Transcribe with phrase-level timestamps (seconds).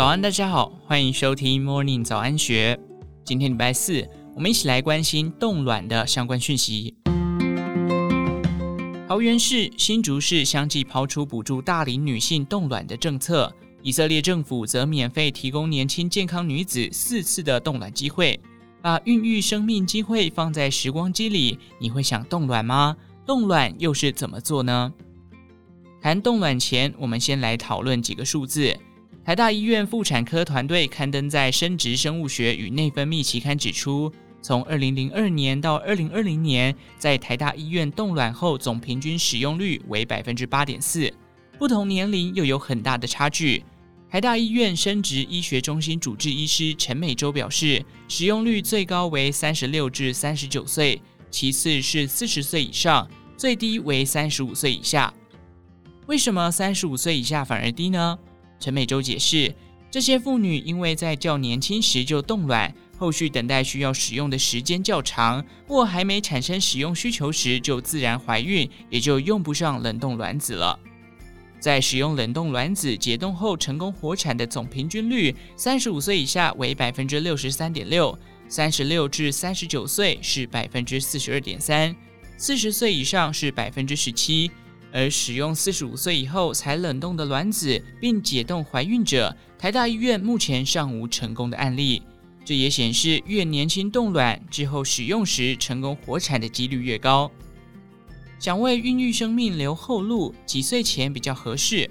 [0.00, 2.80] 早安，大家好，欢迎收听 Morning 早安学。
[3.22, 6.94] 今天礼拜四，我们一起来关心冻卵的相关讯息。
[9.06, 18.40] 桃园市、新竹市相继抛出补助大龄女性冻卵的政策，以色列政府则免费提供年轻健康女子四次的冻卵机会。
[18.80, 22.96] 把孕育生命机会放在时光机里，你会想冻卵吗？
[23.26, 24.94] 冻卵又是怎么做呢？
[26.00, 28.74] 谈冻卵前，我们先来讨论几个数字。
[29.30, 34.12] 台大医院妇产科团队刊登在《生殖生物学与内分泌》期刊指出，
[34.42, 41.08] 从2002年到2020年，在台大医院冻卵后总平均使用率为百分之八点四，
[41.60, 43.62] 不同年龄又有很大的差距。
[44.10, 55.14] 台大医院生殖医学中心主治医师陈美洲表示，使用率最高为三十六至三十九岁，其次是四十岁以上，最低为三十五岁以下。
[56.06, 58.18] 为什么三十五岁以下反而低呢？
[58.60, 59.52] 陈美洲解释，
[59.90, 70.78] 这些妇女因为在较年轻时就冻卵，后续等待需要使用的时间较长，或还没产生使用需求时就自然怀孕，也就用不上冷冻卵子了。
[71.58, 81.94] 在使用冷冻卵子解冻后成功活产的总平均率，三十五岁以下为百分之六十三点六，三十六至三十九岁是百分之四十二点三，
[82.38, 84.50] 四十岁以上是百分之十七。
[84.92, 92.02] 而使用四十五岁以后才冷冻的卵子并解冻怀孕者，台大医院目前尚无成功的案例。
[92.44, 97.30] 这也显示越年轻冻卵之后使用时成功活产的几率越高。
[98.38, 101.88] 想为孕育生命留后路，几岁前比较合适？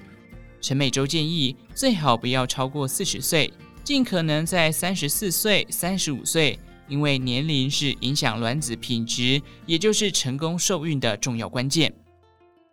[0.60, 3.54] 陈美洲建议最好不要超过四十岁，
[3.84, 11.94] 尽可能在三十四岁、三十五岁，因为年龄是影响卵子品质，也就是成功受孕的重要关键。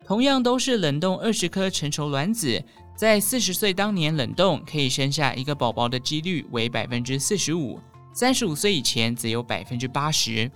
[0.06, 2.62] 同样都是冷冻二十颗成熟卵子，
[2.94, 7.80] 在四十岁当年冷冻可以生下一个宝宝的几率为百分之四十五，
[8.12, 10.48] 三十五岁以前则有百分之八十。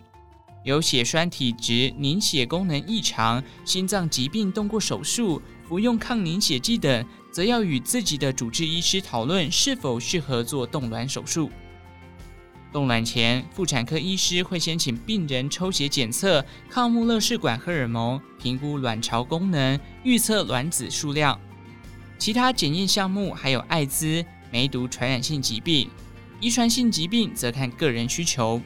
[0.62, 11.50] 有血栓体质、凝血功能异常、心脏疾病、动过手术、服用抗凝血剂等，则要与自己的主治医师讨论是否适合做冻卵手术。
[12.72, 21.38] 冻卵前，妇产科医师会先请病人抽血检测抗穆勒氏管荷尔蒙，评估卵巢功能，预测卵子数量。
[22.16, 25.88] 其他检验项目还有艾滋、梅毒传染性疾病，
[26.40, 28.60] 遗传性疾病则看个人需求。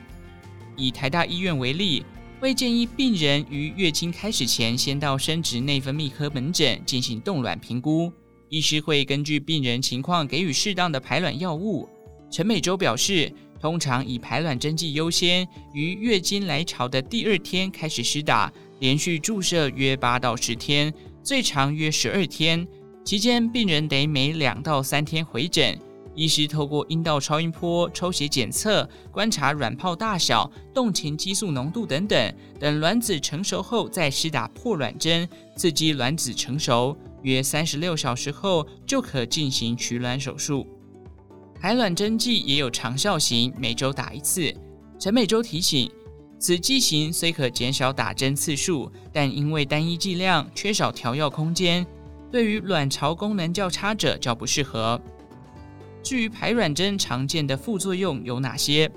[0.77, 2.05] 以台大医院为例，
[2.41, 8.13] 会建议病人于月经开始前先到生殖内分泌科门诊进行冻卵评估，
[8.51, 11.89] 医师会根据病人情况给予适当的排卵药物。
[12.31, 13.33] 陈美洲表示，
[13.65, 20.93] 通常以排卵针剂优先，于月经来潮的第二天开始施打，连续注射约八到十天，
[21.23, 22.69] 最长约十二天，
[23.07, 25.81] 期间病人得每两到三天回诊。
[26.15, 32.35] 医师透过阴道超音波、抽血检测，观察卵泡大小、动情激素浓度等等。
[32.61, 35.27] 等卵子成熟后，再施打破卵针，
[35.57, 36.95] 刺激卵子成熟。
[37.23, 40.67] 约三十六小时后，就可进行取卵手术。
[41.65, 44.55] 排卵针剂也有长效型，每周打一次。
[44.99, 45.91] 陈美洲提醒，
[46.39, 51.87] 此剂型虽可减少打针次数，但因为单一剂量，缺少调药空间，
[52.31, 55.01] 对于卵巢功能较差者较不适合。
[56.03, 58.93] 至于排卵针常见的副作用有哪些？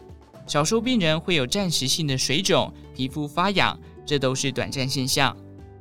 [0.45, 5.33] 少数病人会有暂时性的水肿、皮肤发痒，这都是短暂现象。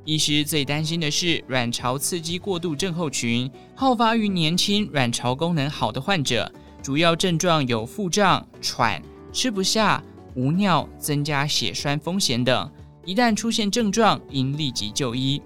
[0.05, 6.49] 医师最担心的是卵巢刺激过度症候群，好发于年轻、卵巢功能好的患者，
[6.87, 9.03] 主要症状有腹胀、喘、
[9.33, 10.01] 吃不下、
[10.35, 12.71] 无尿、增加血栓风险等。
[13.03, 15.41] 一旦出现症状，应立即就医。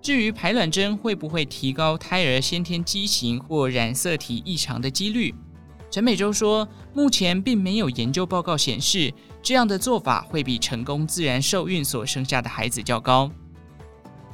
[0.00, 5.34] 至于排卵针会不会提高胎儿先天畸形或染色体异常的几率？
[5.90, 9.12] 陈美洲说，目前并没有研究报告显示
[9.42, 13.28] 这样的做法会比成功自然受孕所生下的孩子较高。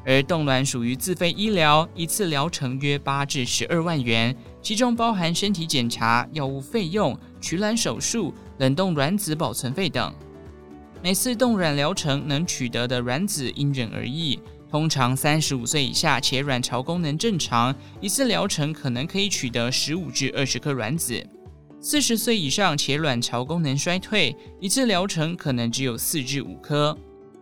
[0.05, 10.11] 而冻卵属于自费医疗，一次疗程约八至十二万元，其中包含身体检查、药物费用、取卵手术、冷冻卵子保存费等。
[11.02, 14.40] 每次冻卵疗程能取得的卵子因人而异。
[14.70, 21.22] 通常三十五岁以下且卵巢功能正常，一次疗程可能可以取得十五至二十颗卵子；
[21.78, 26.96] 四十岁以上且卵巢功能衰退，一次疗程可能只有四至五颗。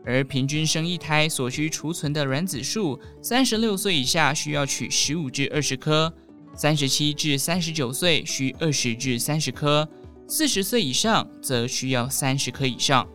[0.04, 6.12] 而平均生一胎所需储存的卵子数，三十六岁以下需要取十五至二十颗，
[6.54, 9.88] 三十七至三十九岁需二十至三十颗，
[10.26, 13.06] 四十岁以上则需要三十颗以上。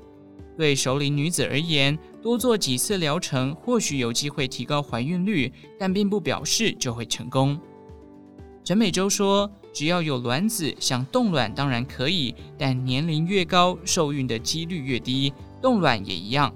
[0.58, 7.60] 对熟龄女子而言，多做几次疗程或许有机会提高怀孕率，但并不表示就会成功。
[8.64, 15.32] 陈美洲说，只要有卵子，想冻卵当然可以，但年龄越高，受孕的几率越低，
[15.62, 16.52] 冻卵也一样。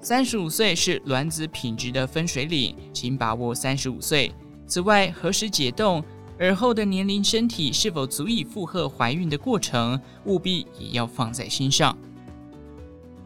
[0.00, 4.32] 三十五岁是卵子品质的分水岭，请把握三十五岁。
[4.66, 6.02] 此外，何时解冻，
[6.38, 11.96] 而后的年龄、身体是否足以负荷怀孕的过程，务必也要放在心上。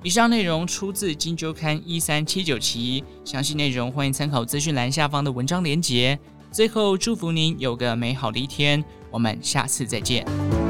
[0.03, 6.19] 以上内容出自《金周刊》一三七九期，详细内容欢迎参考资讯栏下方的文章连接。
[6.51, 10.70] 最后，祝福您有个美好的一天，我们下次再见。